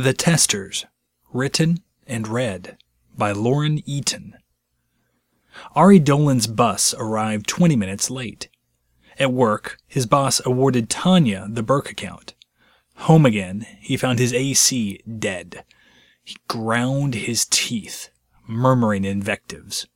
[0.00, 0.86] The Testers,
[1.32, 2.78] written and read
[3.16, 4.36] by Lauren Eaton.
[5.74, 8.48] Ari Dolan's bus arrived 20 minutes late.
[9.18, 12.34] At work, his boss awarded Tanya the Burke account.
[12.94, 15.64] Home again, he found his AC dead.
[16.22, 18.10] He ground his teeth,
[18.46, 19.88] murmuring invectives.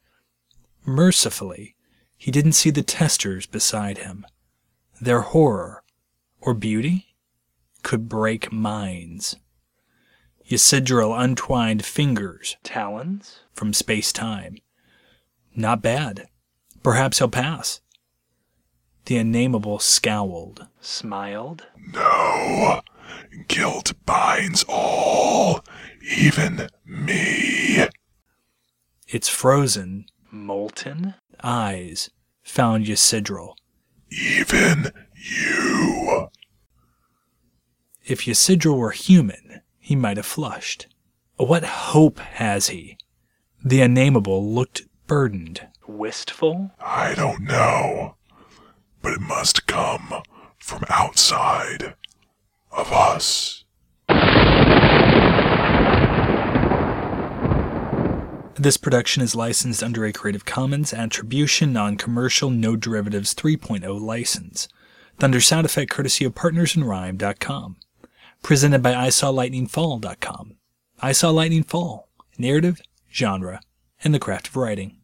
[0.84, 1.76] Mercifully,
[2.16, 4.26] he didn't see the testers beside him.
[5.00, 5.84] Their horror,
[6.40, 7.14] or beauty,
[7.84, 9.36] could break minds.
[10.48, 14.56] Ysidril untwined fingers, talons, from space time.
[15.54, 16.26] Not bad.
[16.82, 17.80] Perhaps he'll pass.
[19.06, 21.66] The unnameable scowled, smiled.
[21.92, 22.82] No.
[23.48, 25.64] Guilt binds all,
[26.16, 27.86] even me.
[29.08, 32.10] Its frozen, molten eyes
[32.42, 33.54] found Ysidril.
[34.10, 36.28] Even you.
[38.04, 40.86] If Ysidril were human, he might have flushed.
[41.36, 42.96] What hope has he?
[43.64, 46.70] The unnameable looked burdened, wistful.
[46.80, 48.14] I don't know.
[49.02, 50.22] But it must come
[50.58, 51.94] from outside
[52.70, 53.64] of us.
[58.54, 64.68] This production is licensed under a Creative Commons Attribution Non Commercial No Derivatives 3.0 license.
[65.18, 67.76] Thunder sound effect courtesy of partnersinrhyme.com.
[68.42, 70.56] Presented by ISawLightningFall.com.
[71.00, 72.08] I Saw Lightning Fall.
[72.36, 72.80] Narrative,
[73.12, 73.60] genre,
[74.02, 74.98] and the craft of writing.